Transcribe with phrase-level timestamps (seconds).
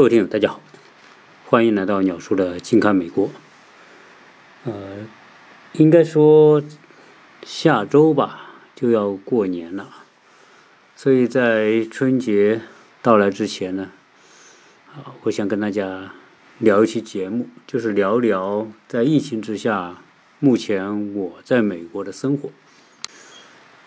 [0.00, 0.62] 各位听友，大家好，
[1.44, 3.28] 欢迎来到鸟叔的近看美国。
[4.64, 4.72] 呃，
[5.74, 6.62] 应该说
[7.42, 9.86] 下周吧就要过年了，
[10.96, 12.62] 所以在春节
[13.02, 13.90] 到来之前呢，
[14.94, 16.14] 啊，我想跟大家
[16.60, 20.02] 聊一期节目，就是聊聊在疫情之下，
[20.38, 22.48] 目前我在美国的生活。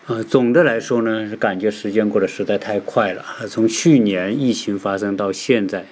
[0.06, 3.24] 呃，总的来说呢，是感觉时间过得实在太快了。
[3.48, 5.86] 从去年疫情发生到现在，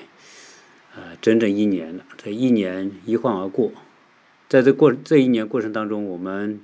[1.23, 2.05] 整整一年了。
[2.19, 3.73] 这一年一晃而过，
[4.47, 6.61] 在这过这一年过程当中，我们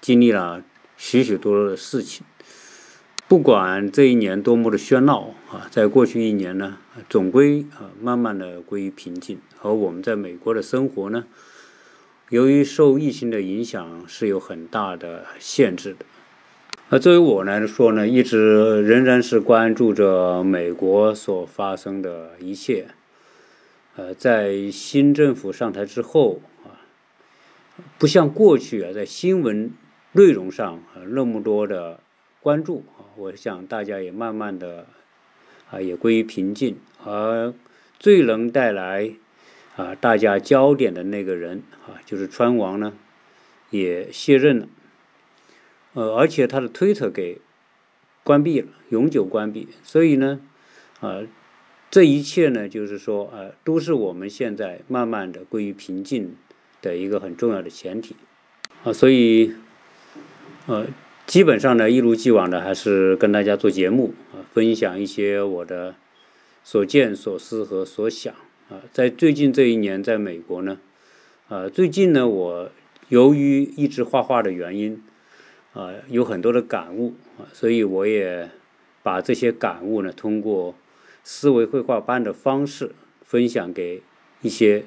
[0.00, 0.64] 经历了
[0.96, 2.26] 许许多多的事情。
[3.28, 6.76] 不管这一年多么的喧闹啊，在过去一年呢，
[7.08, 9.38] 总归啊，慢慢的归于平静。
[9.62, 11.24] 而我们在美国的生活呢，
[12.28, 16.04] 由于受疫情的影响，是有很大的限制的。
[16.90, 22.88] 那作为我来说呢，一直仍然是关注着美国所发生的一切。
[23.94, 26.80] 呃，在新政府上台之后啊，
[27.98, 29.70] 不像过去啊，在新闻
[30.12, 32.00] 内容上啊那么多的
[32.40, 34.86] 关注啊，我想大家也慢慢的
[35.70, 36.78] 啊也归于平静。
[37.04, 37.52] 而
[37.98, 39.14] 最能带来
[39.76, 42.94] 啊大家焦点的那个人啊，就是川王呢，
[43.70, 44.68] 也卸任了。
[45.92, 47.42] 呃，而且他的推特给
[48.24, 49.68] 关闭了，永久关闭。
[49.82, 50.40] 所以呢，
[51.00, 51.20] 啊，
[51.92, 56.34] 这一切呢，就是说，呃，都是我们现在慢慢的归于平静
[56.80, 58.16] 的一个很重要的前提。
[58.82, 59.52] 啊，所以，
[60.64, 60.86] 呃，
[61.26, 65.94] 基本上呢，一如既往的还是跟大家做节目啊，分享一些我的
[66.64, 68.32] 所见所思和所想。
[68.70, 70.78] 啊，在最近这一年，在美国呢，
[71.48, 72.70] 啊，最近呢，我
[73.10, 75.02] 由于一直画画的原因。
[75.74, 78.50] 啊，有很多的感悟啊，所以我也
[79.02, 80.74] 把这些感悟呢，通过
[81.24, 82.92] 思维绘画班的方式
[83.24, 84.02] 分享给
[84.40, 84.84] 一些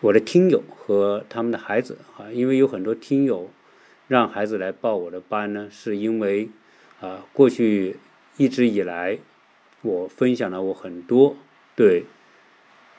[0.00, 3.50] 我的听友和他们的孩子啊，因为有很多听友
[4.08, 6.48] 让孩子来报我的班呢，是因为
[7.00, 7.96] 啊，过去
[8.36, 9.18] 一直以来
[9.82, 11.36] 我分享了我很多
[11.74, 12.04] 对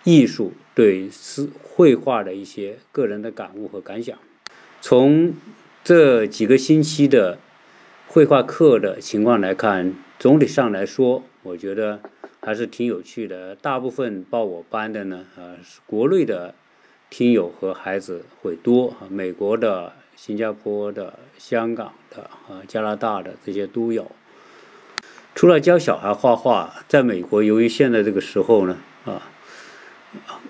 [0.04, 4.18] 艺术、对思绘画的一些个人的感悟和感想，
[4.82, 5.34] 从。
[5.84, 7.40] 这几个星期的
[8.08, 12.02] 绘画课的情况来看，总体上来说，我觉得
[12.42, 13.56] 还是挺有趣的。
[13.56, 16.54] 大部分报我班的呢，啊，是国内的
[17.10, 24.12] 听友和孩子会多，美国的、新加坡的、香港的、啊，加拿大的这些都有。
[25.36, 29.30] 除了教小孩画画，在美国，由于现在这个时候呢，啊，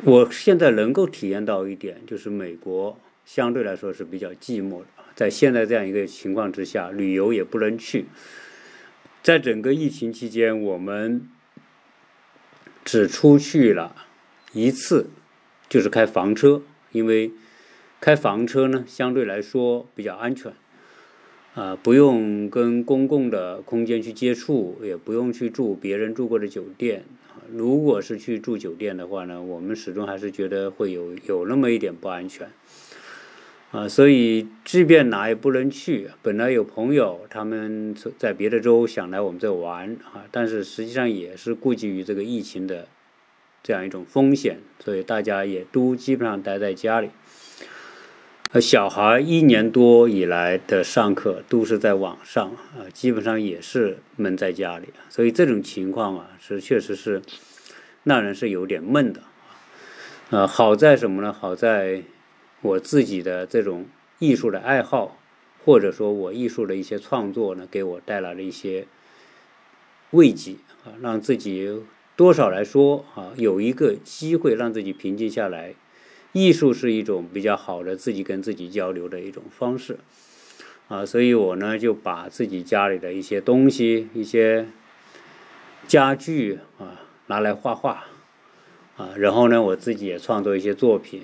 [0.04, 4.88] 我现在能够体验到一点，就是美国相对来说是比较寂寞的。
[5.14, 8.06] 在现在这样一个情况之下，旅游也不能去。
[9.22, 11.28] 在整个疫情期间，我们
[12.88, 13.94] 只出去了
[14.53, 15.08] 一次，
[15.68, 16.62] 就是开房车，
[16.94, 17.34] 因为
[18.00, 20.53] 开房车呢相对来说比较安全，
[21.53, 27.03] 啊，不用跟公共的空间去接触，也不用去住别人住过的酒店。
[27.53, 32.50] 如果是去住酒店的话呢，我们始终还是觉得会有有那么一点不安全。
[33.69, 42.88] 啊，所以即便哪也不能去，本来有朋友他们在别的州想来我们这玩啊，但是实际上也是顾及于这个疫情的
[43.61, 47.09] 这样一种风险，所以大家也都基本上待在家里。
[48.53, 57.22] 呃，小孩一年多以来的上课都是在网上啊，基本上也是闷在家里，所以这种情况啊，是确实是
[58.06, 59.19] 让人是有点闷的。
[60.29, 61.33] 啊，好在什么呢？
[61.33, 62.03] 好在。
[62.67, 63.85] 我自己的这种
[64.19, 65.17] 艺术的爱好，
[65.63, 68.85] 或者说我艺术的一些创作呢，给我带来了一些
[70.11, 71.81] 慰藉啊，让自己
[72.16, 75.75] 多少来说啊，有一个机会让自己平静下来。
[76.33, 79.97] 艺术是一种比较好的自己跟自己交流的一种方式
[80.88, 84.67] 啊，所以我呢就把自己家里的一些东西、一些
[85.88, 88.06] 家具啊拿来画画
[88.97, 91.24] 啊，然后呢我自己也创作一些作品。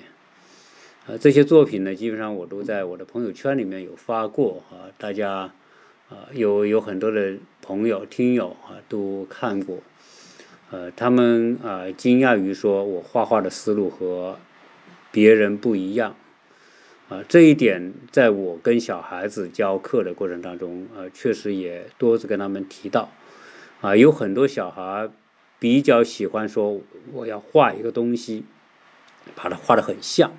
[1.06, 5.52] 啊，这些作品呢，基本上我都在我的朋友圈里面有发过啊，大家
[6.08, 9.80] 啊有有很多的朋友听友啊都看过，
[10.70, 14.38] 呃，他们啊惊讶于说我画画的思路和
[15.12, 16.16] 别人不一样，
[17.10, 23.10] 啊，这一点在我跟小孩子教课的过程当中啊，确实也多次跟他们提到，
[23.82, 25.10] 啊，有很多小孩
[25.58, 26.80] 比较喜欢说
[27.12, 28.46] 我要画一个东西，
[29.34, 30.32] 把它画的很像。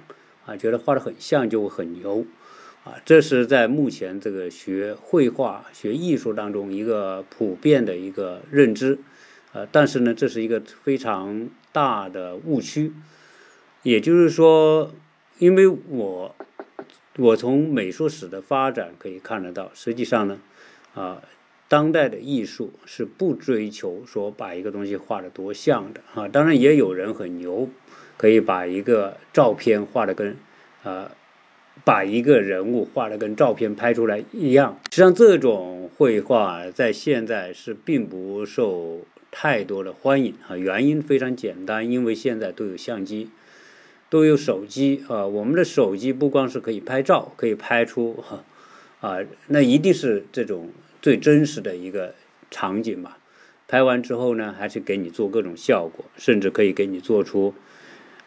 [0.45, 2.25] 啊，觉得画的很像就会很牛，
[2.83, 9.00] 啊，这是在目前这个学绘画、学艺术当中一个普遍的一个认知，
[9.53, 12.94] 呃，但是呢，这是一个非常大的误区。
[13.83, 14.92] 也就是说，
[15.38, 16.36] 因为我
[17.18, 20.39] 我从美术史的发展可以看得到，实际上呢，
[20.95, 21.21] 啊，
[21.68, 26.27] 当代的艺术是不追求说把一个东西画的多像的啊。
[26.27, 27.69] 当然，也有人很牛，
[28.17, 30.35] 可以把一个照片画的跟
[30.83, 31.12] 啊。
[31.83, 40.56] 把一个人物画的跟照片拍出来一样，实际上这种绘画在现在是并不受太多的欢迎啊。
[40.56, 43.29] 原因非常简单，因为现在都有相机，
[44.09, 45.27] 都有手机啊。
[45.27, 48.23] 我们的手机不光是可以拍照，可以拍出
[49.01, 50.69] 啊，那一定是这种
[51.01, 52.15] 最真实的一个
[52.50, 53.18] 场景嘛。
[53.68, 57.53] 拍完之后呢，还是给你做各种效果，甚至可以给你做出。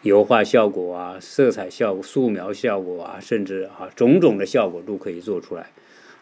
[0.02, 5.72] 油画效果啊，色彩效果、素描效果啊，甚至啊种种的效果都可以做出来，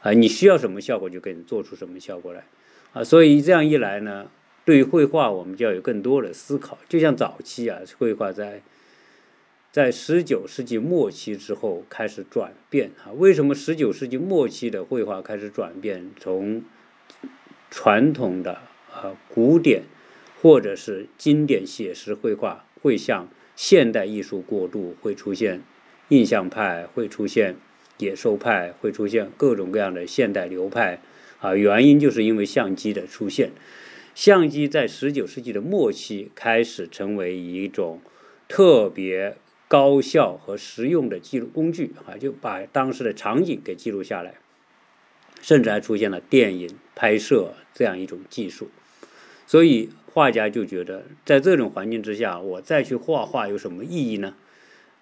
[0.00, 2.44] 啊，你需要什么效果就给你做出什么效果来，
[2.94, 4.30] 啊，所以这样一来呢，
[4.64, 6.78] 对于绘画我们就要有更多的思考。
[6.88, 8.62] 就像早期啊，绘画在
[9.70, 16.62] 在十九世纪末期之后开始转变啊，为什么十九世纪末期的绘画开始转变，从
[17.70, 18.52] 传统的
[18.90, 19.82] 啊古典
[20.40, 25.62] 或者是经典写实绘画会向现代艺术过渡会出现
[26.08, 27.56] 印象派，会出现
[27.96, 31.00] 野兽派，会出现各种各样的现代流派
[31.40, 31.56] 啊。
[31.56, 33.52] 原因就是因为相机的出现，
[34.14, 38.02] 相机在十九世纪的末期开始成为一种
[38.46, 44.34] 特别高效和实用的记录工具啊，就把当时的场景给记录下来，
[45.40, 48.68] 甚至还出现了电影拍摄这样一种技术，
[49.46, 49.88] 所以。
[50.16, 54.34] 画家就觉得，在这种环境之下，我再去画画有什么意义呢？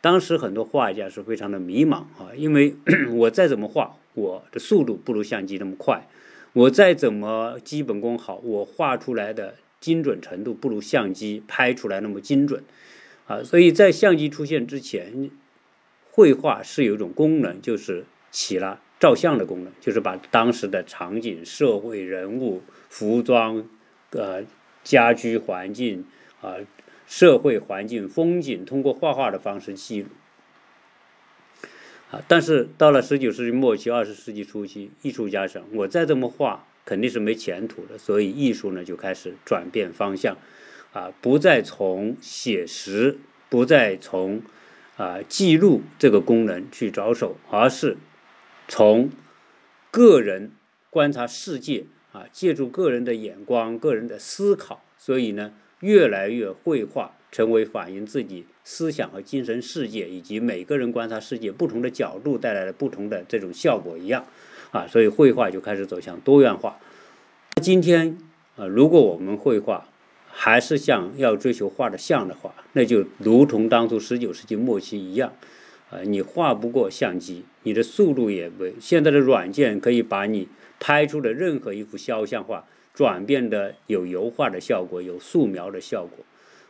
[0.00, 2.74] 当时很多画家是非常的迷茫啊，因为
[3.14, 6.08] 我再怎么画，我的速度不如相机那么快；
[6.52, 12.64] 我再怎么基本功好，我画出来的精准程度不如相机拍出来那么精准
[13.28, 13.40] 啊。
[13.44, 15.30] 所以在相机出现之前，
[16.10, 23.64] 绘画是有一种功能，就是起了照相的功能，就是把当时的场景、社会人物、服装，
[24.10, 24.42] 呃。
[24.84, 26.04] 家居环境
[26.40, 26.58] 啊，
[27.08, 30.08] 社会环境、风景，通过画画的方式记录
[32.10, 32.22] 啊。
[32.28, 40.36] 但是到了十九世纪末期、二十世纪初期，艺术家想，我再这么画肯定是没前途的，所以艺术呢就开始转变方向
[40.92, 44.42] 啊，不再从写实，不再从
[44.96, 47.96] 啊记录这个功能去着手，而是
[48.68, 49.10] 从
[49.90, 50.52] 个人
[50.90, 51.86] 观察世界。
[52.14, 64.24] 啊，借助个人的眼光、个人的思考，所以呢，越来越绘画成为反映自己思想和精神世界，以及每个人观察世界不同的角度带来的不同的这种效果一样。
[64.70, 66.78] 啊，所以绘画就开始走向多元化。
[67.60, 68.16] 今天
[68.54, 69.88] 啊，如果我们绘画
[70.28, 75.32] 还是像要追求画的像的话，那就如同当初十九世纪末期一样。
[75.94, 80.48] 呃，你画不过相机，你的速度也不，现在的软件可以把你。
[80.80, 86.24] 拍出的任何一幅肖像画，转变的有油画的效果，有素描的效果，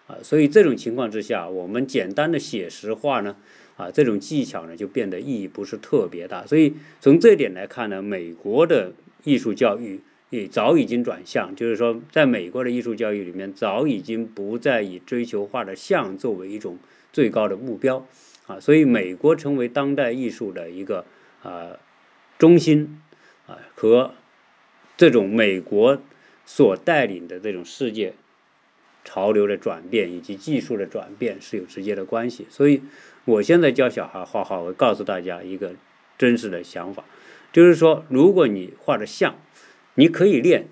[0.06, 3.34] 啊，所以这种情况之下，我们简单的写实画呢，
[3.76, 6.46] 啊，这种技巧呢就变得意义不是特别大。
[6.46, 8.92] 所以从这点来看呢，美国的
[9.24, 9.98] 艺术教育
[10.30, 16.78] 也早已经转向，就是说，在美国的艺术教育里面，早已经不再以追求画的像作为一种
[17.12, 18.06] 最高的目标，
[18.46, 21.04] 啊，所以美国成为当代艺术的一个
[21.42, 21.78] 啊
[22.38, 23.00] 中心。
[23.46, 24.14] 啊，和
[24.96, 26.00] 这种美国
[26.46, 28.14] 所带领的这种世界
[29.04, 32.46] 潮流的转变以及技术的转变是有直接的关系。
[32.48, 32.80] 所以，
[33.26, 35.74] 我现在教小孩画画，我告诉大家一个
[36.16, 37.04] 真实的想法，
[37.52, 39.34] 就是说，如果你画的像，
[39.96, 40.68] 你可以练，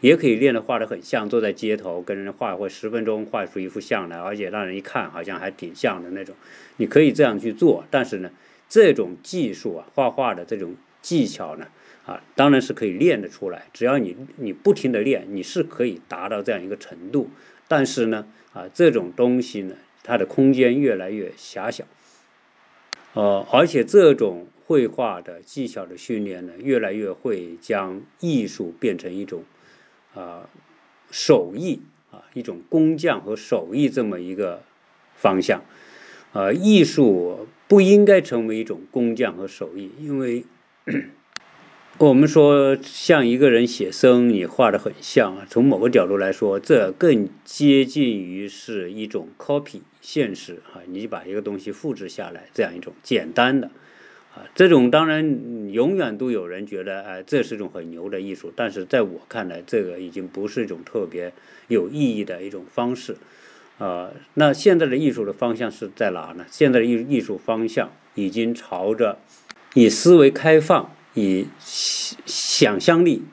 [0.00, 6.34] 也可以练的画的很像，坐在街头跟人画，或十分钟画出一幅像来，而且让人一看好像还挺像的那种，
[6.76, 7.84] 你可以这样去做。
[7.90, 8.30] 但是呢，
[8.68, 11.66] 这种技术啊，画画的这种技巧呢？
[12.04, 17.30] 啊，当然是可以练得出来，只要你你不停的练，你是可以达到这样一个程度。
[17.68, 21.84] 但是呢，啊，这种东西呢，它的空间越来越狭小，
[23.14, 29.44] 呃，而且这种绘画的技巧的训练呢，越来越会将艺术变成一种
[30.14, 30.48] 啊
[31.10, 34.62] 手艺啊一种工匠和手艺这么一个
[35.14, 35.62] 方向。
[36.32, 40.44] 呃，艺术不应该成为一种工匠和手艺，因为。
[41.98, 45.46] 我们说像一个人写生，你画的很像啊。
[45.48, 50.80] 从某个角度来说，这更接近于是一种 copy 现实啊。
[50.86, 53.70] 你把一个东西复制下来，这样一种简单的
[54.34, 61.32] 啊，这种当然永远都有人觉得，哎，这是一种很牛的艺术，但是在我看来，这个已经不是一种特别
[61.68, 63.16] 有意义的一种方式。
[63.78, 66.46] 啊，那现在的艺术的方向是在哪呢？
[66.50, 69.18] 现在的艺艺术方向已经朝着
[69.74, 73.24] 以思维开放、以想象力、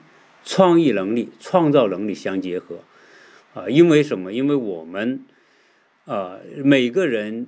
[0.43, 2.79] 创意能力、创造能力相结合。
[3.53, 4.33] 啊，因为什么？
[4.33, 5.23] 因为我们
[6.05, 7.47] 啊，每个人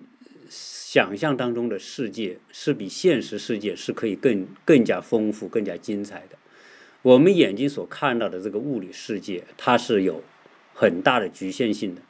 [0.51, 6.36] 想象当中的世界是比现实世界是可以更更加丰富、更加精彩的。
[7.03, 10.22] 我们眼睛所看到的这个物理世界，它是有
[10.74, 12.01] 很大的局限性的。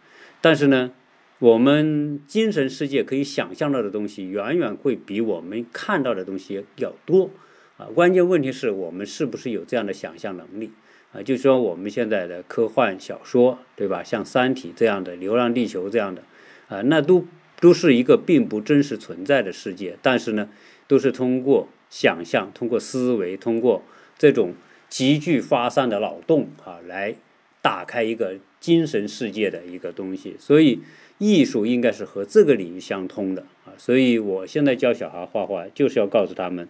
[0.42, 0.92] 但是呢，
[1.38, 7.30] 我们精神世界可以想象到的东西，远远会比我们看到的东西要多
[7.78, 7.86] 啊。
[7.94, 10.72] 关键问题是我们是不是有这样的想象能力
[11.14, 11.22] 啊？
[11.22, 14.04] 就说我们现在的科幻小说，对吧？
[14.04, 16.24] 像《三体》这样的，《流浪地球》这样的
[16.68, 17.28] 啊，那都
[17.62, 20.50] 都是一个并不真实存在的世界，但是呢，
[20.90, 23.82] 都是通过想象、通过思维、通过
[24.18, 24.54] 这种
[24.90, 27.16] 极具发散的脑洞啊，来
[27.62, 28.36] 打开一个。
[28.62, 30.82] 精神世界的一个东西，所以
[31.18, 33.74] 艺术应该是和这个领域相通的啊。
[33.76, 36.68] 所以我现在教小孩画画，就是要告诉他们，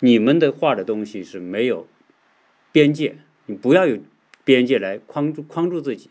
[0.00, 1.86] 你们的画的东西是没有
[2.72, 4.00] 边界，你不要有
[4.42, 6.10] 边界来框住框住自己，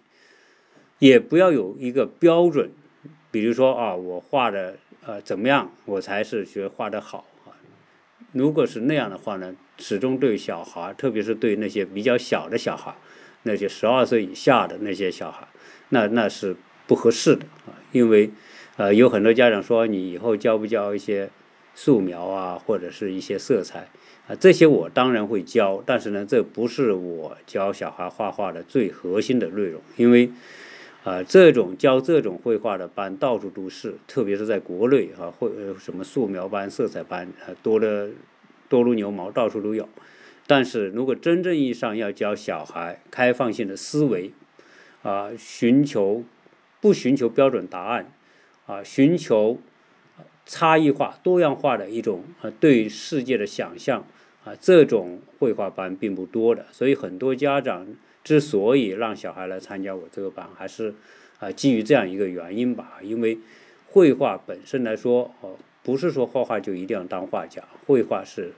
[0.99, 2.71] 也不要有一个标准，
[3.31, 7.53] 比如说啊，我画的呃怎么样，我才是学画的好啊。
[8.31, 12.95] 如果是那样的话呢，始终对小孩，特别是对那些比较小的小孩。
[13.43, 15.47] 那些十二岁以下的那些小孩，
[15.89, 18.29] 那那是不合适的啊，因为，
[18.75, 21.29] 呃，有很多家长说你以后教不教一些
[21.73, 23.87] 素描啊，或者是一些色彩
[24.27, 30.29] 啊，这些我当然会教，但是呢，这不是我教小孩画画的最核心的内容，因为，
[31.03, 38.09] 啊，这种教这种绘画的班到处都是，特别是在国内啊，绘什么素描班、色彩班啊，多的
[38.67, 39.87] 多如牛毛，到处都有。
[40.45, 44.31] 但是如果真正意义上要教小孩开放性的思维，
[45.01, 46.23] 啊，寻求
[46.81, 48.11] 不寻求标准答案，
[48.65, 49.59] 啊，寻求
[50.45, 54.05] 差异化、多样化的一种啊对世界的想象，
[54.43, 56.65] 啊，这种绘画班并不多的。
[56.73, 57.87] 所以很多家长
[58.23, 60.93] 之所以让小孩来参加我这个班，还是
[61.39, 62.99] 啊基于这样一个原因吧。
[63.01, 63.37] 因为
[63.87, 68.53] 绘画本身来说，哦，不是说画画就一定要当画家，绘画是。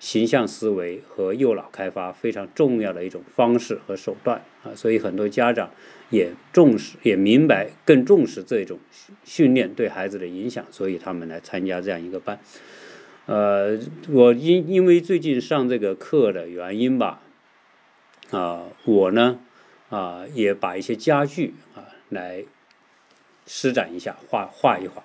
[0.00, 5.70] 形象思维和右脑开发非常重要的一种方式和手段啊，所以很多家长
[6.10, 8.78] 也重视、也明白、更重视这种
[9.22, 12.38] 训练对孩子的影响，所以他们来参加这样一个班。
[13.26, 13.78] 呃，
[14.10, 17.22] 我因因为最近上这个课的原因吧，
[18.34, 19.38] 啊，我呢
[19.90, 22.44] 啊也把一些家具啊来
[23.46, 25.02] 施展一下，画画一画。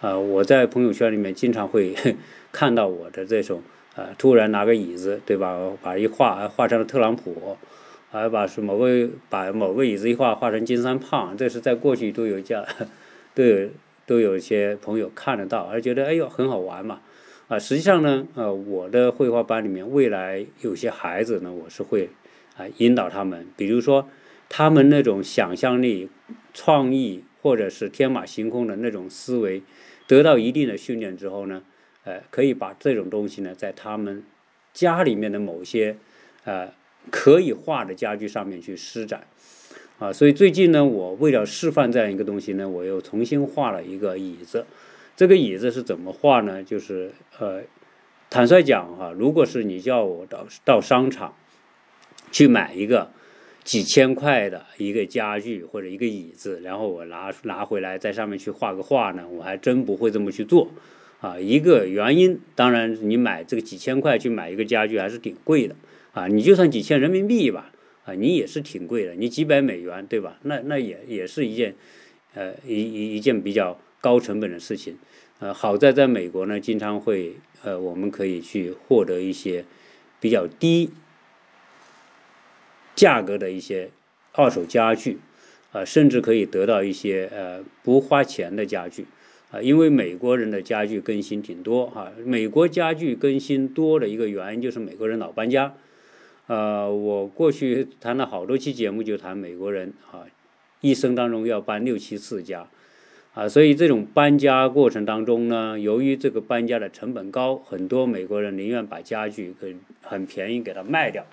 [0.00, 1.94] 啊，我在朋友圈里面经常会
[2.52, 3.62] 看到我的这种。
[3.96, 5.58] 啊，突然拿个椅子，对吧？
[5.80, 7.56] 把一画画成了特朗普，
[8.10, 12.62] 还把是某个把某个椅子一画画成金三胖，这是在过去都有家，
[13.34, 13.70] 都有
[14.04, 17.00] 都有一些朋友看得到，而觉得哎呦很好玩嘛。
[17.48, 22.10] 啊，实际上呢，呃，我的绘画班里面未来有些孩子呢，我是会
[22.56, 24.08] 啊引导他们，比如说
[24.48, 26.08] 他们那种想象力、
[26.54, 29.62] 创意或者是天马行空的那种思维
[30.06, 31.62] 得到一定的训练之后呢。
[32.08, 34.22] 呃，可以把这种东西呢，在他们
[34.72, 35.96] 家里面的某些
[36.44, 36.72] 呃
[37.10, 39.26] 可以画的家具上面去施展，
[39.98, 44.64] 啊，所以最近呢，我为了示范这样一个东西呢，我又重新画了一个椅子。
[45.16, 46.62] 这个椅子是怎么画呢？
[46.62, 47.10] 就是
[47.40, 47.64] 呃，
[48.30, 51.34] 坦率讲哈，如果是你叫我到到商场
[52.30, 53.10] 去买一个
[53.64, 60.70] 几千块的一个家具或者一个椅子，然后我拿拿回来在上面去画个画呢，我还真不会这么去做。
[61.18, 65.74] 啊，一个原因，当然你买这个几千块去买一个家具还是挺贵的
[66.12, 66.28] 啊。
[66.28, 67.72] 你就算几千人民币吧，
[68.04, 69.14] 啊，你也是挺贵的。
[69.14, 70.38] 你几百美元，对吧？
[70.42, 71.74] 那那也也是一件，
[72.34, 74.98] 呃，一一一件比较高成本的事情。
[75.38, 79.64] 呃，好在在美国呢，经常会呃，我们可以去获得一些
[80.20, 80.90] 比较低
[82.96, 83.90] 价格的一些
[84.32, 85.18] 二手家具，
[85.70, 89.06] 啊，甚至可以得到一些呃不花钱的家具。
[89.52, 95.72] 啊，因为美国人的家具更新挺多哈，美国家具更新多的一个原因就是美国人老搬家。
[96.48, 100.26] 呃，我过去谈了好多期节目，就谈美国人啊，
[100.80, 102.68] 一生当中要搬六七次家，
[103.34, 111.24] 啊，所以这种搬家过程当中呢，由于这个搬家的成本高，很多美国人宁愿把家具很很便宜给它卖掉，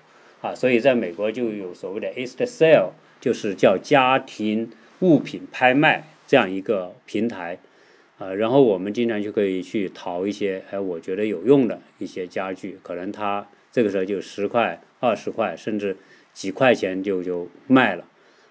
[0.44, 4.70] 啊，所以在美国就有所谓的 East sale，就是叫家庭
[5.00, 7.58] 物品拍卖这样一个平台。
[8.18, 15.96] 啊，然后我们经常就可以去淘一些哎，我觉得有用的一些家具，可能它这个时候就十块、二十块，甚至
[16.34, 18.04] 几块钱就就卖了，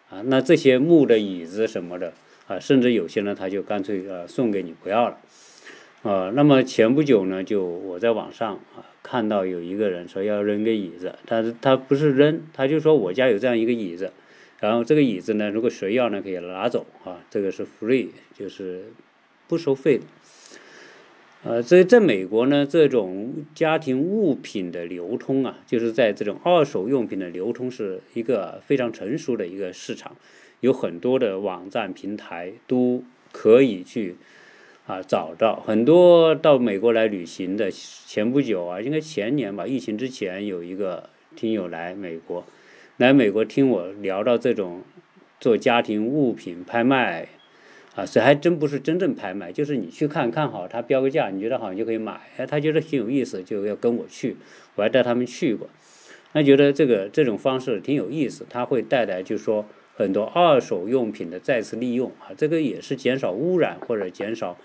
[0.10, 2.12] 啊，那这些木的椅子什么的
[2.48, 5.18] 啊，甚至有些呢，他就干脆呃送给你不要了，
[6.04, 14.12] 啊，那么前不久呢，就我在网上啊看到有一个人说要扔个椅子，但是他不是扔，他就说我家有这样一个椅子。
[14.60, 18.92] 然后这个椅子呢，如果谁要呢，可以拿走啊，这个是 free，就是
[19.48, 20.04] 不收费的。
[21.46, 30.18] 呃，所以在美国呢，这种家庭物品的流通啊，就是在这种二手用品的流通是一个非常成熟的一个市场，
[30.60, 34.16] 有很多的网站平台都可以去
[34.86, 35.62] 啊找到。
[35.66, 42.46] 很多到美国来旅行的，前不久啊，应该前年吧，疫情之前有一个听友来美国。
[42.98, 44.84] 来美国听我聊到这种
[45.40, 47.28] 做家庭物品拍卖，
[47.96, 54.38] 啊，这还真不是真正拍卖，就是你去看看好，他标个价，你觉得好你就可以买，哎，他觉得挺有意思，就要跟我去，
[54.76, 55.68] 我还带他们去过，
[56.32, 64.56] 他觉得这个这种方式挺有意思，他会带来就是说很多二手用品的再次利用啊，这个也是减少污染或者减少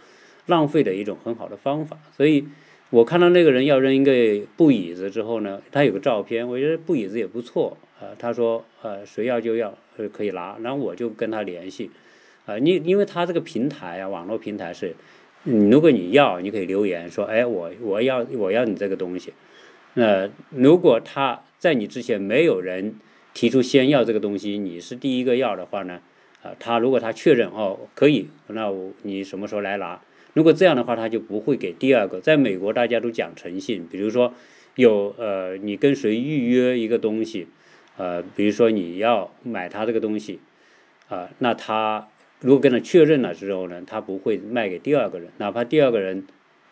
[0.49, 2.45] 浪费的一种很好的方法，所以
[2.91, 7.77] 我看到那个人要扔一个布椅子之后呢，他有个照片，我觉得布椅子也不错。
[8.01, 9.77] 呃，他说，呃，谁要就要，
[10.13, 11.91] 可以拿，然后我就跟他联系，
[12.47, 14.95] 啊，你因为他这个平台啊，网络平台是，
[15.43, 19.33] 如果你要，你可以留言说，哎，我我要我要你这个东西，
[19.95, 22.95] 那如果他在你之前没有人
[23.35, 26.01] 提出先要这个东西，你是第一个要的话呢，
[26.45, 30.01] 啊，他如果他确认哦可以，那我你什么时候来拿？
[30.39, 32.21] 如果这样的话，他就不会给第二个。
[32.21, 34.33] 在美国，大家都讲诚信，比如说
[34.77, 37.49] 有呃，你跟谁预约一个东西。
[37.97, 40.39] 呃，比如说你要买他这个东西，
[41.09, 42.07] 啊，那他
[42.39, 46.25] 如果跟他确认了之后呢，他不会卖给第二个人，哪怕第二个人，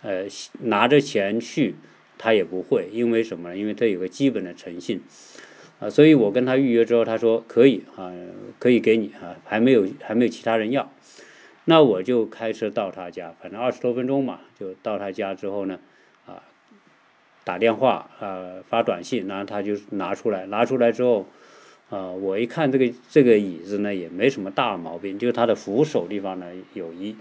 [0.03, 0.27] 呃，
[0.61, 1.75] 拿着钱去，
[2.19, 3.57] 他也不会，因为什么呢？
[3.57, 5.01] 因为他有个基本的诚信，
[5.81, 8.13] 啊，所以我跟他预约之后，他说可以啊，
[8.61, 10.93] 可以给你啊，还没有还没有其他人要，
[11.67, 15.79] 那我就开车到他家，反正二十多分钟嘛，就到他家之后呢。
[16.27, 16.43] 啊
[17.47, 21.25] 打电话啊，发短信，然后他就拿出来，拿出来之后，
[21.91, 27.15] 啊，我一看这个这个椅子呢，也没什么大毛病，就是它的扶手地方呢，有一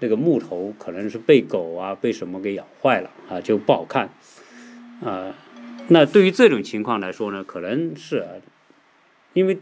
[0.00, 4.10] 那个木头可能是被狗啊被什么给咬坏了啊，就不好看
[5.02, 5.34] 啊。
[5.88, 8.26] 那对于这种情况来说呢，可能是
[9.32, 9.58] 因为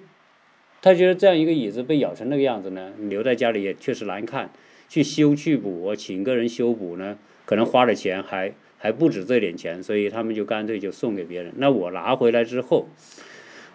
[0.83, 4.51] 他觉得这样一个椅子被咬成那个样子呢，留在家里也确实难看，
[4.88, 8.53] 去修去补，请个人修补呢，可能花的钱还。
[8.83, 11.53] 还不止这点钱，所以他们就干脆就送给别人。
[11.59, 12.88] 那我拿回来之后，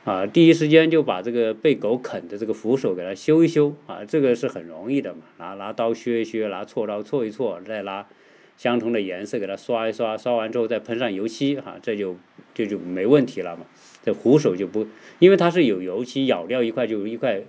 [0.04, 8.08] 啊，第一时间就把这个被狗啃的这个扶手给它修一修啊，这个是很容易的嘛，拿拿刀削一削，拿锉刀锉一锉，再拿
[8.58, 12.18] 相同的颜色给它刷一刷，刷完之后再喷上油漆，哈，这就
[12.56, 13.64] 这就没问题了嘛。
[14.06, 14.86] 这扶手就不，
[15.18, 17.42] 因为它是有油漆咬掉一块，就一块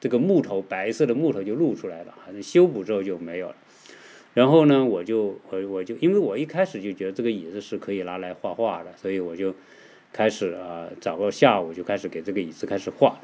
[0.00, 3.56] 这个木头白色的木头就露出来了，修补之后就没有了。
[4.34, 9.54] 然后呢，我就我我就因为我一开始就觉得这个椅子是可以拿来画画的，所以我就
[10.12, 13.20] 开始啊找个下午就开始给这个椅子开始画，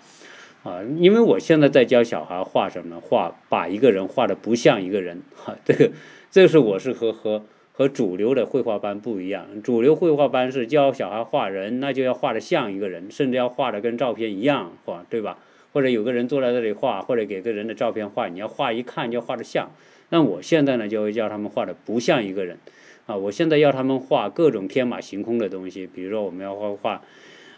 [0.62, 5.90] 啊，因为我现在在教小孩画什么呢，画把一个人画的不像一个人，哈，这个
[6.31, 7.44] 这是我是和和
[7.81, 15.38] 和主流的绘画班不一样，主流绘画班是教小孩画人，那就要画的像一个人，甚至要画的跟照片一样画，对吧？
[15.73, 19.71] 或者有个人坐在这里画，或者给个人的照片画，你要画一看就画的像。
[20.11, 22.59] 那我现在呢，就会叫他们画的不像一个人，
[23.07, 27.03] 啊，我现在要他们画各种天马行空的东西，比如说我们要画画，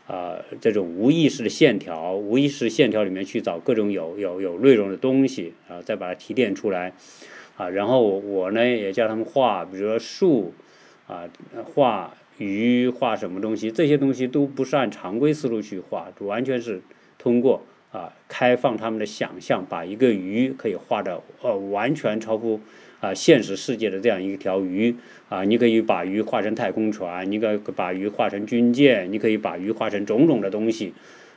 [0.07, 6.93] 啊，这种无意识的线条，无意识线条里面去找各种有有有内容的东西，啊，再把它提炼出来，
[7.57, 10.53] 啊，然后我呢也叫他们画，比如说树，
[11.07, 11.29] 啊，
[11.65, 16.83] 画鱼，画什么东西，这些东西都不是按常规思路去画，完全是
[17.19, 17.63] 通过。
[17.93, 22.59] 啊，开放他们的想象，把一个鱼可以画的呃完全超乎
[23.01, 24.97] 啊现实世界的这样一条鱼
[25.29, 30.95] 啊，你可以把鱼画成太空船，你可以把鱼画成军舰，你可以把鱼画成种种的东西，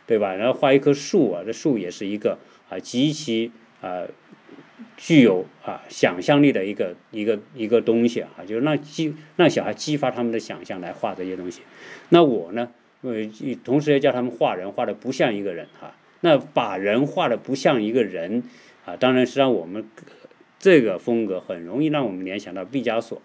[0.08, 0.34] 对吧？
[0.34, 2.38] 然后画一棵树啊，这树也是一个
[2.70, 3.52] 啊极其
[3.82, 4.04] 啊
[4.98, 11.62] 具有啊想象力的一个一个一个东西啊，就是让激让小孩激发他们的想象来画这些东西。
[12.10, 13.14] 那我呢，呃，
[13.64, 15.94] 同时也叫他们画人，画的不像一个人哈。
[16.22, 18.42] 那把人画的不像一个人，
[18.86, 19.86] 啊，当然实际上我们
[20.58, 23.22] 这个风格很容易让我们联想到毕加索，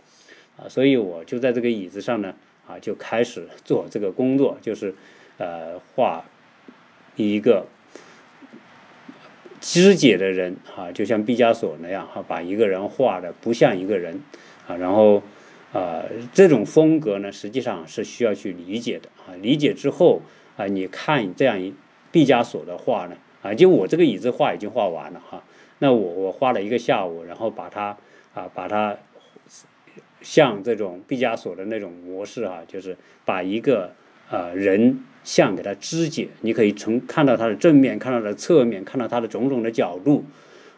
[0.58, 2.34] 啊，所以我就在这个椅子上呢，
[2.66, 4.94] 啊，就开始做这个工作，就是
[5.38, 6.24] 呃画
[7.16, 7.66] 一个
[9.60, 14.20] 肢解的人啊，就像毕加索那样哈，把一个人画的不像一个人
[14.66, 15.22] 啊，然后
[15.72, 20.22] 啊，这种风格呢，实际上是需要去理解的啊，理解之后
[20.56, 21.74] 啊，你看这样一
[22.10, 25.44] 毕加索的画呢啊，就我这个椅子画已经画完了哈，
[25.78, 27.96] 那我我画了一个下午，然后把它
[28.34, 28.96] 啊，把它
[30.22, 33.92] 像这种毕加索的那种模式哈，就是把一个
[34.30, 35.00] 啊人。
[35.22, 40.24] 像给它肢解，你可以从看到它的正面，看到它的侧面，看到它的种种的角度，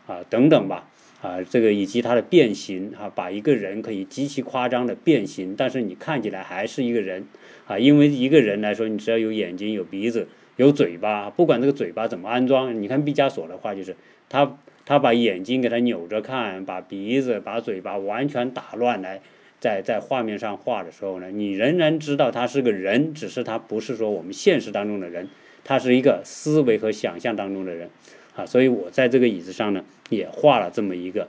[0.05, 0.89] 啊等等吧，
[1.23, 7.25] 啊这个以及它的变形，啊把一个人可以极其夸张的变形，但是你看起来还是一个人，
[7.69, 13.95] 啊因为一个人来说，你只要有眼睛、有鼻子、有嘴巴，不管这个嘴巴怎么安装，你看毕加索的话就是
[14.29, 19.21] 他他把眼睛给它扭着看，把鼻子、把嘴巴完全打乱来。
[19.63, 25.29] 在在画面上画的时候呢，你仍然知道他是个人，只是他不是说我们现实当中的人，
[25.63, 27.89] 他是一个思维和想象当中的人，
[28.35, 31.29] 啊，所以我在这个椅子上呢也画了这么一个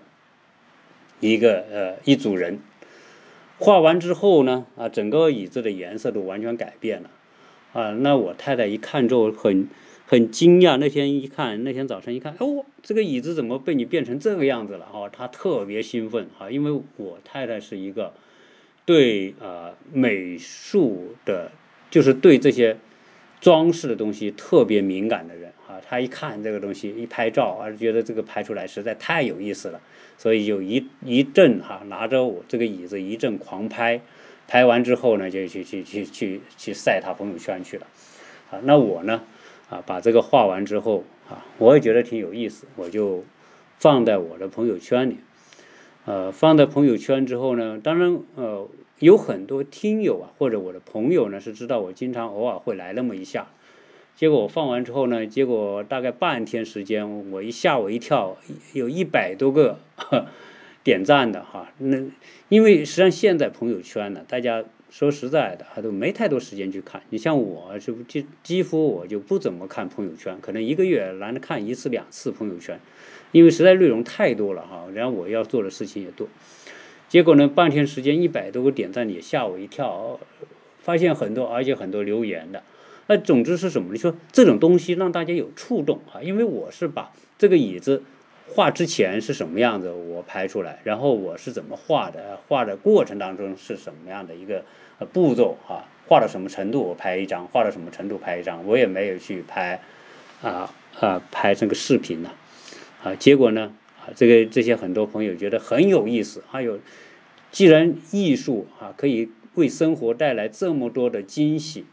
[1.20, 2.60] 一个呃一组人，
[3.60, 7.12] 画完之后呢，啊，整个椅子的颜色都完全改变了，
[7.74, 9.68] 啊，那我太太一看之后很。
[10.14, 14.88] 很惊讶，那天一看，那天早晨一看，哦，这个椅子怎么被你变成这个样子了？
[14.94, 18.14] 哦，他特别兴奋哈，因为我太太是一个
[18.86, 21.50] 对呃美术的，
[21.90, 22.78] 就是对这些
[23.42, 25.82] 装饰的东西特别敏感的人啊。
[25.84, 29.82] 他一看这个东西，一拍照啊，觉得这个拍出来实在太有意思了，
[30.16, 34.00] 所以就一一阵哈，拿着我这个椅子一阵狂拍，
[34.48, 37.88] 拍完之后呢，就去去去去去晒他朋友圈去了。
[38.52, 39.24] 啊，那我呢？
[39.74, 43.24] 啊，把这个画完之后啊，我也觉得挺有意思，我就
[43.80, 45.18] 放在我的朋友圈里。
[46.06, 48.68] 呃，放在朋友圈之后呢，当然呃，
[49.00, 53.48] 有很多听友啊，或者我的朋友呢，是知道我经常偶尔会来那么一下。
[54.16, 58.38] 结果我放完之后呢，结果大概半天时间，我一吓我一跳，
[58.74, 59.80] 有一百多个
[60.84, 61.72] 点赞的哈。
[61.80, 61.98] 那
[62.50, 64.64] 因为实际上现在朋友圈呢，大家。
[64.94, 67.02] 说实在的，他都没太多时间去看。
[67.10, 72.80] 你像我，是不几几乎我就不怎么看朋友圈，可能一个月难得看一次两次朋友圈，
[73.32, 74.86] 因为实在内容太多了哈。
[74.94, 76.28] 然后我要做的事情也多，
[77.10, 80.20] 结果呢，半天时间一百多个点赞也吓我一跳，
[80.78, 82.62] 发现很多，而且很多留言的。
[83.08, 83.94] 那总之是什么？
[83.94, 88.04] 你说这种东西让大家有触动啊，因为我是把这个椅子。
[88.54, 94.64] 画之前是什么样子，我拍出来，然后我是怎么画的，画的过程当中是什么样的一个
[95.12, 95.90] 步骤啊？
[96.08, 99.82] 画到什么程度我拍一张，画到什么程度拍一张，我也没有去拍
[100.44, 102.30] 啊啊拍这个视频呢
[103.04, 106.78] 啊，结果呢啊这个这些很多朋友觉得很有意思，还有
[107.52, 111.86] 既然艺术啊可以为生活带来这么多的惊喜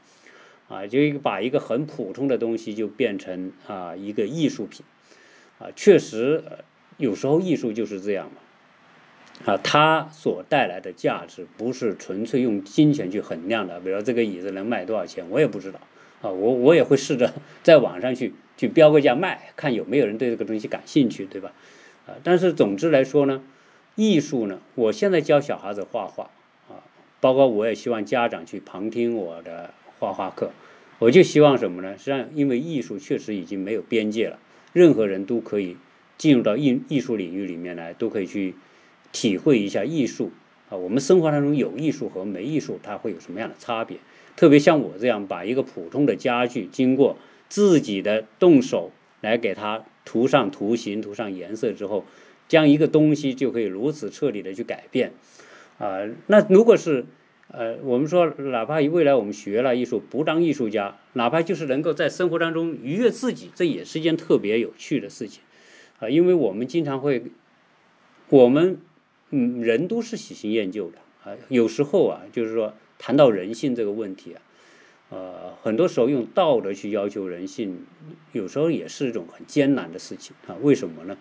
[0.68, 4.84] 啊，就一个把一个很普通的东西就变成啊一个艺术品。
[5.60, 6.42] 啊，确实，
[6.96, 9.52] 有时候艺术就是这样嘛。
[9.52, 13.78] 啊，它所带来的价值不是纯粹用金钱去衡量的。
[13.80, 15.78] 比如这个椅子能卖多少钱，我也不知道。
[16.22, 21.52] 啊，我我也会试着 在网上去去标个价卖，看有没有人对这个东西感兴趣，对吧？
[22.06, 23.42] 啊，但是总之来说呢，
[23.94, 26.30] 艺术呢，我现在教小孩子画画，
[26.68, 26.84] 啊，
[27.20, 30.50] 包括我也希望家长去旁听我的画画课，
[30.98, 31.96] 我就希望什么呢？
[31.96, 34.38] 实际上，因为艺术确实已经没有边界了。
[34.72, 35.76] 任何人都可以
[36.18, 38.54] 进入到艺艺术领域里面来，都可以去
[39.12, 40.30] 体会一下艺术
[40.68, 40.76] 啊。
[40.76, 43.98] 我们生活当中有艺术和没艺术，它会有什么样的差别？
[44.36, 47.16] 特别像我这样，把一个普通的家具，经过
[47.48, 52.04] 自己的动手来给它涂上图形、涂上颜色之后，
[52.48, 55.12] 将一个东西就可以如此彻底的去改变
[55.78, 56.08] 啊。
[56.26, 57.04] 那如果是
[57.52, 65.42] 呃，我们说，哪怕未来我们学了艺术，不当艺术家，哪怕就是能够在生活当中愉悦自己，这也是一件特别有趣的事情，
[65.98, 67.24] 啊，因为我们经常会，
[68.28, 68.78] 我们
[69.30, 74.40] 嗯，人都是喜新厌旧的啊，有时候啊，就是说谈到人性这个问题啊，
[75.10, 77.84] 呃，很多时候用道德去要求人性，
[78.32, 80.54] 有时候也是一种很艰难的事情啊。
[80.62, 81.18] 为什么呢？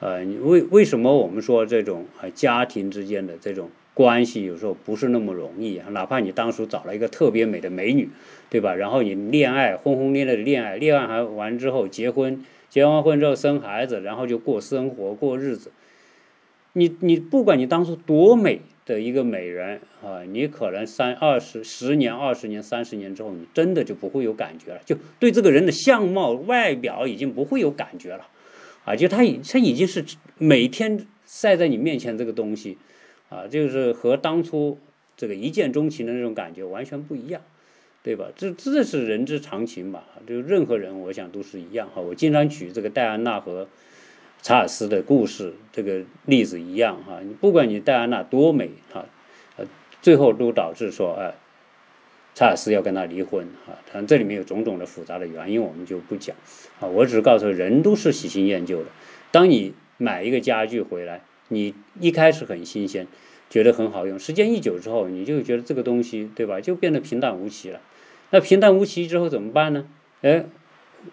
[0.00, 3.70] 呃，为为什么我们说这种啊家庭之间的这种。
[3.98, 8.08] 关系有时候不是那么容易啊，哪怕你当初找了一个特别美的美女，
[8.48, 8.72] 对吧？
[8.76, 15.72] 然后你恋爱轰轰烈烈的恋爱，恋爱还完之后结婚，结完婚之后生孩子，然后就过生活过日子。
[16.74, 28.28] 你你不管你当初多美的一个美人啊，你可能三二十十年、二十年、三十年之后，你真的就不会有感觉了，就对这个人的相貌外表已经不会有感觉了，
[28.84, 30.04] 啊，就他已他已经是
[30.38, 32.78] 每天晒在你面前这个东西。
[33.28, 34.78] 啊，就是和当初
[35.16, 37.42] 这个一见钟情的那种感觉完全不一样，
[38.02, 38.16] 对。
[38.16, 38.26] 吧？
[38.36, 40.04] 这这是人之常情吧？
[40.26, 42.00] 就任何人，我想都是一样哈。
[42.00, 43.68] 我经常举这个戴安娜和
[44.40, 47.20] 查尔斯的故事这个例子一样哈。
[47.22, 49.04] 你不管你戴安娜多美哈，
[49.56, 49.66] 呃，
[50.00, 51.34] 最后都导致说，哎，
[52.34, 53.76] 查尔斯要跟她离婚啊。
[53.86, 56.36] 当然这里面有种种的复杂的原因，我们就不讲
[56.80, 56.86] 啊。
[56.86, 58.86] 我只是告诉人都是喜新厌旧的。
[59.30, 63.06] 当你买一个家具回来，你一开始很新鲜，
[63.50, 66.60] 觉得很好用，时间一久之后，你就觉得这个东西，对吧？
[66.60, 67.80] 就变得平淡无奇了。
[68.30, 69.86] 那平淡无奇之后怎么办呢？
[70.22, 70.44] 哎，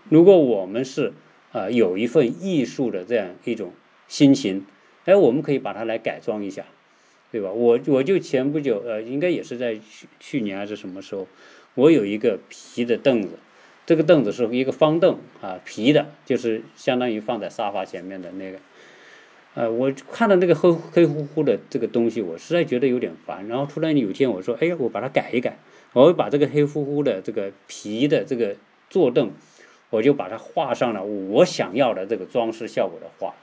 [0.10, 1.14] 如果我们是
[1.52, 3.72] 啊有一份艺术的这样一种
[4.08, 4.66] 心情，
[5.06, 6.66] 哎，我们可以把它来改装一下，
[7.32, 7.52] 对吧？
[7.52, 11.28] 我我就前不久呃，应该也是在去去年还是什么时候，
[11.76, 13.40] 我有一个皮的凳子，
[13.86, 18.60] 这个凳子是一个方凳啊，皮的，就是相当于放在沙发前面的那个，
[19.56, 23.48] 呃，我看到那个黑黑乎乎的这个东西，我实在觉得有点烦。
[23.48, 25.58] 然后突然有一天我说，哎呀，我把它改一改。
[25.94, 28.58] 我会把这个黑乎乎的这个皮的这个
[28.90, 29.32] 坐凳，
[29.90, 33.34] 我就把它画上了我想要的这个装饰效果的画，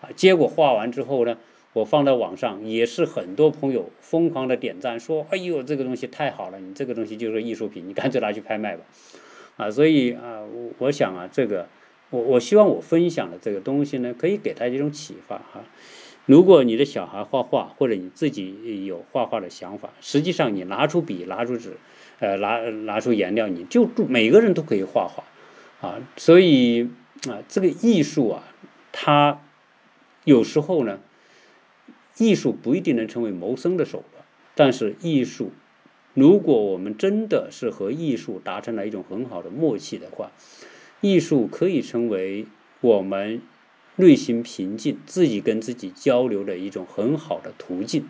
[0.00, 1.38] 啊，结果画完之后呢，
[1.72, 8.82] 我放到网上也是很多朋友疯狂的点赞，说，哎呦，这个东西太好了，你这个东西就是艺术品，你干脆拿去拍卖吧，
[9.56, 11.68] 啊，所以啊，我我想啊，这个
[12.10, 15.64] 我我希望我分享的这个东西呢，可以给他一种启发哈。
[16.26, 21.76] 如果你的小孩画画，或者你自己有画画的想法，实际上你拿出笔，拿出纸。
[22.18, 25.24] 呃，拿拿出颜料，你就每个人都可以画画，
[25.80, 26.90] 啊，所以
[27.26, 28.44] 啊，这个艺术啊，
[28.92, 29.40] 它
[30.24, 31.00] 有时候呢，
[32.18, 34.22] 艺术不一定能成为谋生的手段，
[34.54, 35.50] 但是艺术，
[36.12, 40.30] 如果我们真的是和艺术达成了一种很好的默契的话，
[41.00, 42.46] 艺术可以成为
[42.80, 43.40] 我们
[43.96, 48.04] 内心平静、自己跟自己交流的一种很好的途径，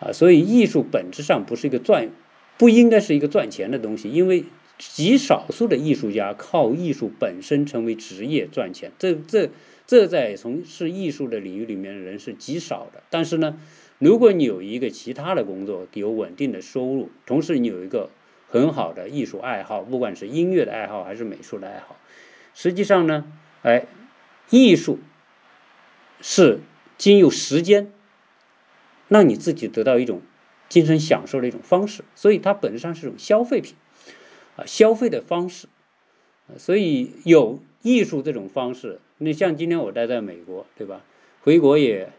[0.00, 2.10] 啊，所以艺术本质上不是一个赚。
[2.56, 4.44] 不应该是一个赚钱的东西，因为
[4.78, 9.50] 极少数的艺术家靠艺术本身成为职业赚钱，这这
[9.86, 13.04] 这在从事艺术的领域里面的人是极少的。
[13.10, 13.60] 但是呢，
[14.00, 18.10] 如果你有一个其他的工作，有稳定的收入，同时你有一个
[18.48, 21.94] 很好的艺术爱好，不管是音乐的爱好还是美术的爱好，
[22.58, 23.24] 实际上呢，
[23.62, 23.86] 哎，
[24.50, 24.98] 艺术
[26.20, 26.58] 是
[26.96, 27.92] 经由时间
[29.06, 30.20] 让你自己得到一种。
[30.68, 33.74] 精神享受的一种方式，所以它本质上是种消费品，
[34.54, 35.66] 啊，消费的方式，
[36.58, 39.00] 所以有艺术这种方式。
[39.16, 41.00] 你像今天我待在美国，对吧？
[41.40, 42.12] 回国也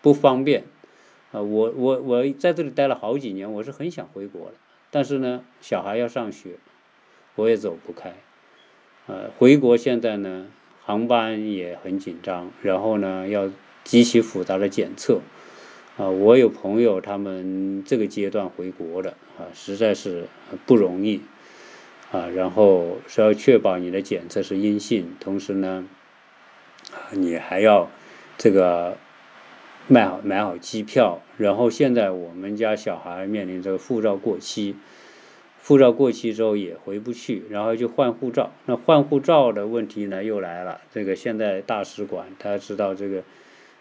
[0.00, 0.64] 不方便，
[1.30, 4.54] 啊，我我我在这里待了好几年，我是很想回国的，
[4.90, 6.56] 但是呢，小孩要上学，
[7.36, 8.16] 我也走不开，
[9.06, 10.46] 呃，回国现在呢，
[10.84, 13.50] 航班也很紧张，然后呢，要
[13.82, 15.20] 极其复杂的检测。
[15.96, 20.24] 啊，我有朋友，他们这个阶段回国的啊，实在是
[20.64, 21.20] 不容易
[22.12, 22.28] 啊。
[22.28, 25.86] 然后是要确保你的检测是阴性，同时呢，
[27.10, 27.90] 你还要
[28.38, 28.96] 这个
[29.88, 31.20] 买好买好机票。
[31.36, 34.76] 然后现在我们家小孩面临着护照过期，
[35.64, 38.52] 护照过期之后也回不去，然后就换护照。
[38.66, 43.22] 那换护照的问题呢又来了，这个现在大使馆他知道这个。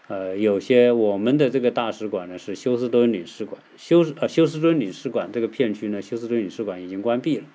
[0.08, 7.46] 呃，有些我们的这个大使馆呢是休斯敦领事馆，休斯呃休斯敦领事馆这个片区呢，休斯敦领事馆已经关闭了。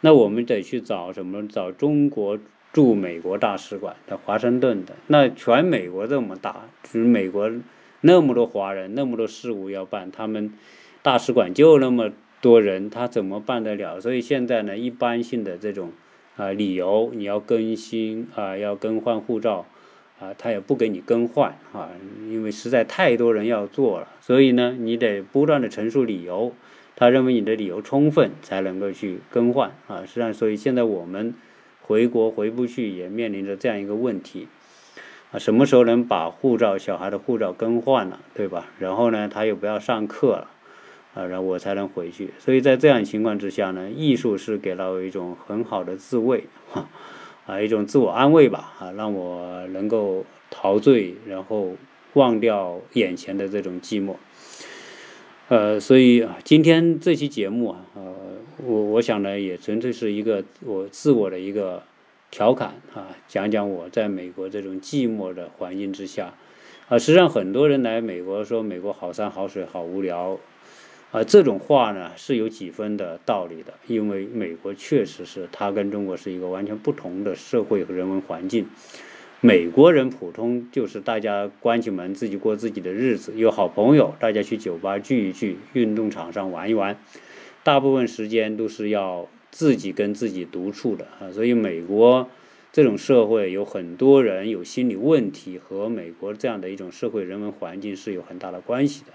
[0.00, 1.46] 那我们得去找什么？
[1.46, 2.38] 找中国
[2.72, 4.94] 驻美国大使馆在华盛顿的。
[5.08, 7.52] 那全美国这么大，就是美国
[8.00, 10.54] 那么多华人，那么多事务要办，他们
[11.02, 14.00] 大使馆就那么多人，他怎么办得了？
[14.00, 15.92] 所以现在呢，一般性的这种
[16.36, 19.66] 啊理由，你要更新啊，要更换护照。
[20.20, 21.90] 啊，他也不给你更换啊，
[22.28, 26.52] 因为实在太多人要做了，所以呢，你得不断的陈述理由，
[26.96, 30.00] 他认为你的理由充分才能够去更换啊。
[30.04, 31.32] 实际上，所以现在我们
[31.82, 34.48] 回国回不去，也面临着这样一个问题
[35.30, 38.66] 啊，什么时候能把护照小孩的护照更换了，对吧？
[38.80, 40.50] 然后呢，他又不要上课了
[41.18, 42.30] 啊，然后我才能回去。
[42.38, 46.44] 所以在这样情况之下呢，艺术是给了我一种很好的自慰。
[47.44, 51.72] 啊，一种自我安慰吧，啊，让我能够陶醉，然后
[52.12, 54.16] 忘掉眼前的这种寂寞。
[55.48, 58.14] 呃，所以啊，今天这期节目啊，呃，
[58.62, 61.82] 我我想呢，也纯粹是一个我自我的一个
[62.30, 66.34] 调侃啊，讲讲我在美国这种寂寞的环境之下，
[66.90, 70.38] 啊，实际上很多人来美国说美国好山好水好无聊。
[71.10, 78.66] 啊，这种话呢是有几分的道理的，因为美国确实是它跟中国是一个完全不同的社会和人文环境。
[79.40, 86.98] 美国人普通就是大家关起门自己过自己的日子，有好朋友，大家去酒吧聚一聚，运动场上玩一玩。
[87.62, 92.28] 大部分时间都是要自己跟自己独处的啊，所以美国
[92.70, 99.12] 这种社会有很多人有心理问题，和美国这样的一种社会人文环境是有很大的关系的。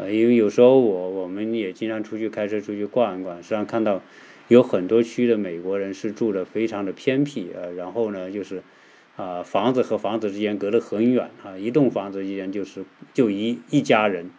[0.00, 4.00] 呃，因为有时候我我们也经常出去开车出去逛一逛，实际上看到
[4.48, 8.62] 有很多区的美国人是住的非常的偏僻，呃，然后呢就是
[9.16, 12.82] 啊房子和房子之间隔得很远啊，一栋房子之间就是
[13.12, 14.30] 就一一家人，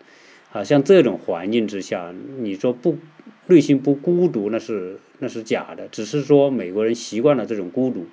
[0.52, 2.98] 啊，像这种环境之下，你说不
[3.46, 8.08] 内心不孤独那是那是假的，只是说美国人习惯了这种孤独，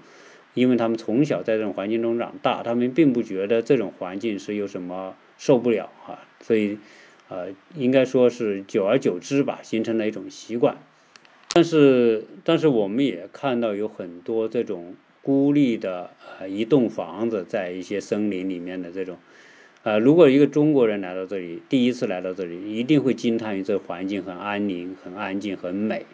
[0.53, 6.77] 因为他们从小在这种环境中长大，他们并不觉得这种环境是有什么受不了啊，所以。
[7.29, 10.79] 呃，应该说是久而久之吧，形成了一种习惯。
[11.55, 19.19] 但是，但是我们也看到有很多这种孤立的呃一栋房子，在一些森林里面的这种，
[19.83, 26.07] 呃，如果一个中国人来到这里，第一次来到这里，一定会惊叹于这环境很安宁、很安静、很美。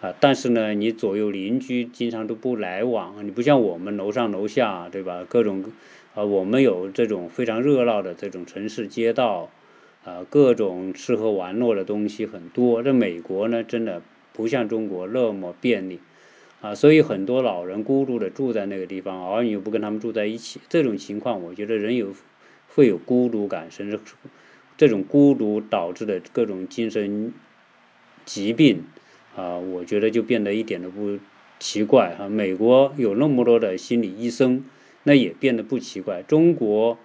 [0.00, 5.24] 啊，但是呢，你左右邻居经常都不来往，你不像我们楼上楼下，对吧？
[5.28, 5.64] 各种，
[6.14, 9.50] 啊，我们有这种非常热闹的这种城市街道。
[10.06, 12.80] 啊，各种吃喝玩乐的东西很多。
[12.80, 14.00] 这美国呢，真的
[14.32, 15.98] 不像中国那么便利，
[16.60, 20.60] 啊，所以很多老人孤独的住在那个地方，儿女又不跟他们住在一起。
[20.68, 22.14] 这种情况，我觉得人有
[22.68, 23.98] 会有孤独感，甚至
[24.76, 27.32] 这种孤独导致的各种精神
[28.24, 28.84] 疾病，
[29.34, 31.18] 啊，我觉得就变得一点都不
[31.58, 32.28] 奇怪哈。
[32.28, 34.64] 美国有那么多的心理医生，
[35.02, 36.22] 那也变得不奇怪。
[36.22, 36.96] 中国。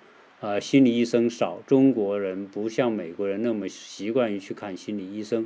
[0.41, 5.45] 啊，心理医生少，中国人不像美国人那么习惯于去看心理医生，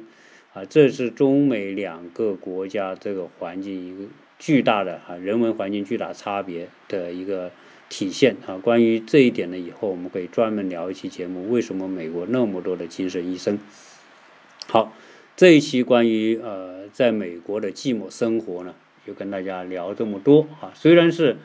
[0.53, 7.51] 啊，这是中美两个国家这个环境一个巨大的啊人文环境巨大差别的一个
[7.89, 8.57] 体现啊。
[8.57, 13.59] 关于这一点呢，以后我们可以专门聊一期节目，为什么美国那么多的精神医生？
[14.69, 14.93] 好，
[15.35, 18.73] 这一期关于呃在美国的寂寞生活呢，
[19.05, 21.35] 就跟大家聊这么多啊，虽然是。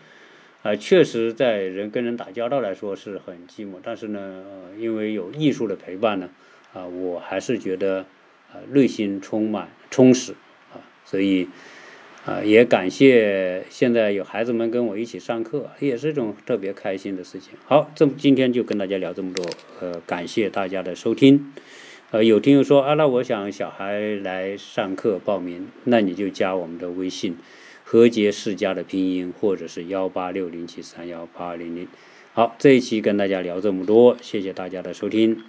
[0.62, 4.44] 啊，确实，在人跟人打交道来说是很寂寞，但是呢，
[4.79, 6.29] 因为有艺术的陪伴呢，
[6.75, 8.05] 啊，我还是觉得
[8.53, 10.33] 啊，内心充满充实
[10.73, 11.49] 啊，所以
[12.27, 17.55] 啊，也感谢现在有孩子们跟我一起上课，也是一种特别开心的事情。
[17.64, 19.42] 好，这么今天就跟大家聊这么多，
[19.81, 21.55] 呃，感谢大家的收听。
[22.11, 27.38] 呃，有听友说啊，那我想小孩来上课报名，那你就加我们的微信。
[27.92, 31.88] 何杰世家的拼音，或者是幺八六零七三幺八零零。
[32.33, 35.42] 好，这一期跟大家聊这么多，谢谢大家的收听。